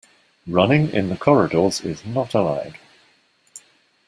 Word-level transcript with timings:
Running 0.47 0.89
in 0.89 1.09
the 1.09 1.15
corridors 1.15 1.81
is 1.81 2.03
not 2.03 2.33
allowed 2.33 2.79